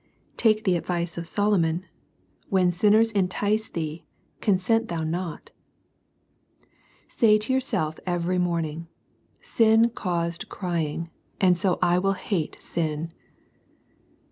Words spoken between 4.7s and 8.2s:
thou not." Say to yourself